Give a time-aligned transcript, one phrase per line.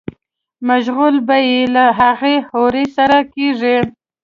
[0.67, 3.77] مشغولا به ئې له هغې حورې سره کيږي